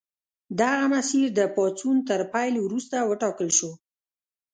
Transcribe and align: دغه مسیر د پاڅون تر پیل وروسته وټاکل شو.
دغه 0.59 0.83
مسیر 0.93 1.27
د 1.37 1.41
پاڅون 1.55 1.95
تر 2.09 2.19
پیل 2.33 2.53
وروسته 2.65 2.95
وټاکل 3.09 3.49
شو. 3.57 3.71